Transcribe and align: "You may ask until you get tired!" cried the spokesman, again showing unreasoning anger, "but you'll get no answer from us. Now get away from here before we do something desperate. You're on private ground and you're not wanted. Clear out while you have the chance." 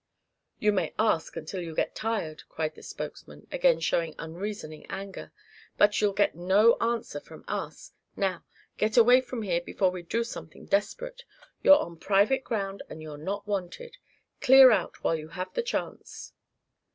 "You 0.57 0.71
may 0.71 0.95
ask 0.97 1.37
until 1.37 1.61
you 1.61 1.75
get 1.75 1.93
tired!" 1.93 2.41
cried 2.49 2.73
the 2.73 2.81
spokesman, 2.81 3.45
again 3.51 3.79
showing 3.79 4.15
unreasoning 4.17 4.87
anger, 4.89 5.31
"but 5.77 6.01
you'll 6.01 6.11
get 6.13 6.33
no 6.33 6.73
answer 6.79 7.19
from 7.19 7.45
us. 7.47 7.91
Now 8.15 8.43
get 8.77 8.97
away 8.97 9.21
from 9.21 9.43
here 9.43 9.61
before 9.61 9.91
we 9.91 10.01
do 10.01 10.23
something 10.23 10.65
desperate. 10.65 11.23
You're 11.61 11.77
on 11.77 11.97
private 11.97 12.43
ground 12.43 12.81
and 12.89 12.99
you're 12.99 13.15
not 13.15 13.45
wanted. 13.47 13.97
Clear 14.41 14.71
out 14.71 15.03
while 15.03 15.15
you 15.15 15.27
have 15.27 15.53
the 15.53 15.61
chance." 15.61 16.33